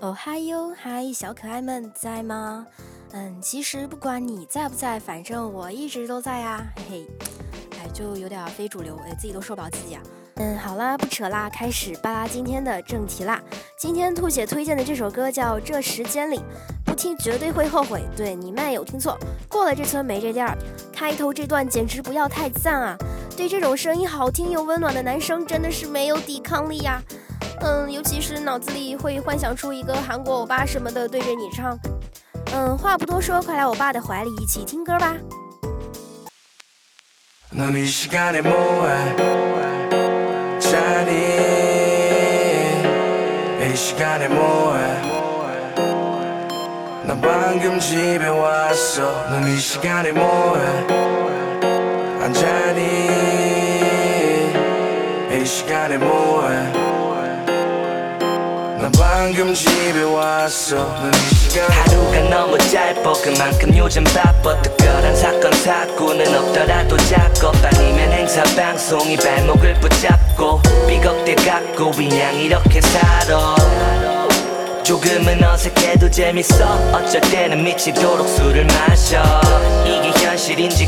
[0.00, 2.66] 哦嗨哟，嗨，小可爱们在吗？
[3.12, 7.06] 嗯，其实不管你在不在，反正我一直都在呀，嘿嘿。
[7.72, 10.02] 哎，就有点非主流，哎，自己都受不了自己啊。
[10.36, 13.42] 嗯，好啦，不扯啦，开始扒拉今天的正题啦。
[13.76, 16.38] 今天兔姐推荐的这首歌叫《这时间里》，
[16.82, 18.02] 不听绝对会后悔。
[18.16, 19.18] 对你们有听错，
[19.50, 20.56] 过了这村没这店儿。
[20.94, 22.96] 开头这段简直不要太赞啊！
[23.36, 27.02] 对这种声音好听又温暖的男生，真的是没有抵抗力呀。
[27.60, 31.78] 嗯，尤其是脑子里会幻想出一个韩国欧巴什么的对着你唱。
[32.52, 35.16] 嗯，话不多说，快来我爸的怀里一起听歌吧。
[59.20, 60.78] 난 방금 집에 왔어.
[60.78, 69.74] 하루가 너무 짧아 그만큼 요즘 바빠 특별한 사건 사고는 없더라도 작업 아니면 행사 방송이 발목을
[69.74, 73.56] 붙잡고 삐걱대 갖고 그냥 이렇게 살아.
[74.84, 76.90] 조금은 어색해도 재밌어.
[76.90, 79.22] 어쩔 때는 미치도록 술을 마셔.
[79.84, 80.86] 이게 현실인지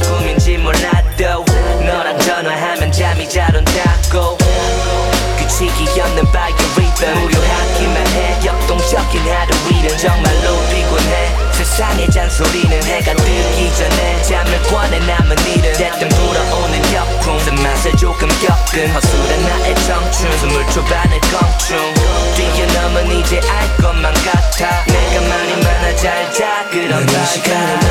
[12.42, 17.38] 소리는 해가 뜨기 전에 잠을 권해 남은 일은 때뜸 불어오는 역풍.
[17.44, 20.38] 그 맛을 조금 겪은 허술한 나의 청춘.
[20.38, 21.94] 스물 초반의 검충
[22.34, 24.84] 뛰어넘은 이제 알 것만 같아.
[24.86, 26.68] 내가 말이 많아 잘자.
[26.70, 27.81] 그런 시간에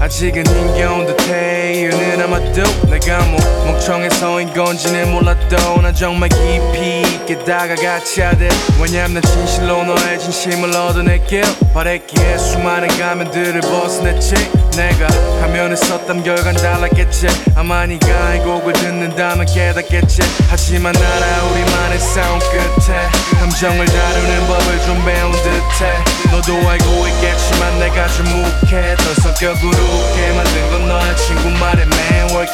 [0.00, 8.36] 아직은 힘겨운 듯해 이유는 아마도 내가 뭐 멍청해서인 건지는 몰라도 난 정말 깊이 있게 다가가치야
[8.36, 8.48] 돼
[8.80, 11.42] 왜냐면 난 진실로 너의 진심을 얻어낼게.
[11.74, 14.34] 바랬기에 수많은 가면들을 벗어냈지.
[14.76, 15.06] 내가
[15.40, 17.26] 화면에 썼던 결과는 달랐겠지.
[17.54, 20.22] 아마 네가 이 곡을 듣는다면 깨닫겠지.
[20.48, 22.98] 하지만 알아 우리만의 싸움 끝에
[23.38, 25.92] 감정을 다루는 법을 좀 배운 듯해.
[26.30, 30.01] 너도 알고 있겠지만 내가 좀 묵했던 성격으로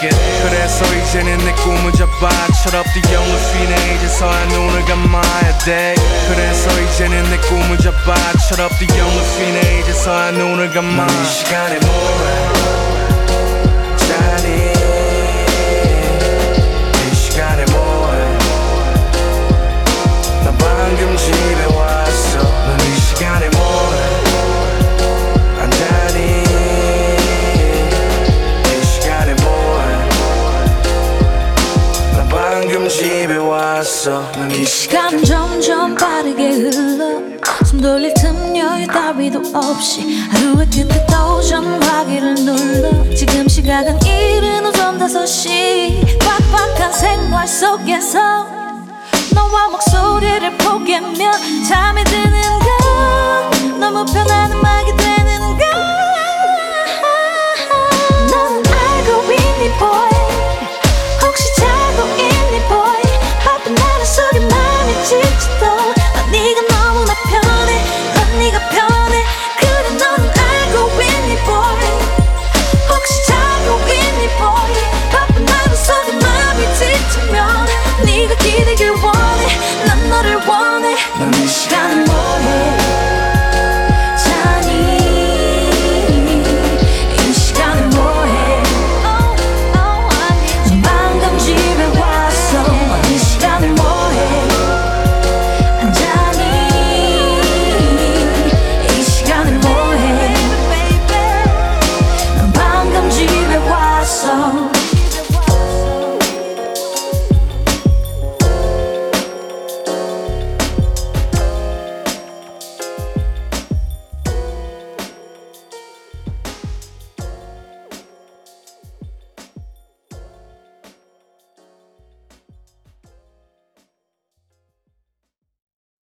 [0.02, 2.28] it 그래서 이제는 내 꿈을 잡아
[2.62, 5.94] 철없디 영을 휘네 이제서야 눈을 감아야 돼.
[6.28, 8.14] 그래서 이제는 내 꿈을 잡아
[8.48, 11.06] 철없디 영을 휘네 이제서야 눈을 감아.
[11.06, 12.48] 이 시간에 뭐해?
[13.96, 14.77] 자니
[33.98, 34.22] 왔어.
[34.52, 37.20] 이 시간은 점점 빠르게 흘러.
[37.66, 43.14] 숨 돌릴 틈 여유 따위도 없이 하루의 끝에 또 전화기를 눌러.
[43.14, 46.18] 지금 시각은 이른 오전 5시.
[46.20, 48.46] 빡빡한 생활 속에서
[49.34, 52.67] 너와 목소리를 포기하면 잠이 드는